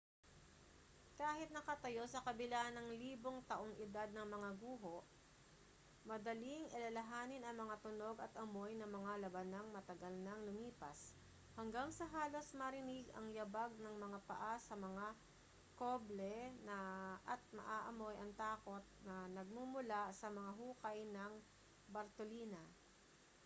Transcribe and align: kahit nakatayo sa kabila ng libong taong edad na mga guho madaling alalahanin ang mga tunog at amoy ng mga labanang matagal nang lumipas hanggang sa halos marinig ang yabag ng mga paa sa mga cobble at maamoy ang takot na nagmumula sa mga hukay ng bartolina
kahit 1.21 1.49
nakatayo 1.53 2.01
sa 2.09 2.23
kabila 2.27 2.57
ng 2.73 2.87
libong 3.01 3.37
taong 3.49 3.69
edad 3.85 4.09
na 4.13 4.25
mga 4.35 4.49
guho 4.63 4.95
madaling 6.09 6.65
alalahanin 6.77 7.43
ang 7.45 7.57
mga 7.63 7.75
tunog 7.85 8.17
at 8.25 8.33
amoy 8.43 8.71
ng 8.75 8.89
mga 8.97 9.13
labanang 9.29 9.67
matagal 9.75 10.13
nang 10.25 10.39
lumipas 10.49 10.99
hanggang 11.57 11.87
sa 11.97 12.05
halos 12.17 12.47
marinig 12.61 13.05
ang 13.13 13.27
yabag 13.37 13.69
ng 13.79 13.95
mga 14.05 14.19
paa 14.29 14.55
sa 14.67 14.73
mga 14.87 15.05
cobble 15.79 16.33
at 17.33 17.41
maamoy 17.57 18.15
ang 18.17 18.31
takot 18.43 18.81
na 19.07 19.15
nagmumula 19.37 20.01
sa 20.19 20.27
mga 20.37 20.49
hukay 20.59 20.99
ng 21.15 21.33
bartolina 21.93 22.63